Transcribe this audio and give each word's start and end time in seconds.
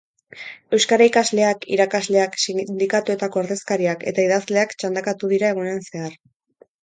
Euskara 0.75 1.07
ikasleak, 1.09 1.65
irakasleak, 1.75 2.37
sindikatuetako 2.45 3.41
ordezkariak 3.43 4.07
eta 4.13 4.25
idazleak 4.29 4.75
txandakatu 4.83 5.29
dira 5.35 5.55
egunean 5.57 5.85
zehar. 5.93 6.19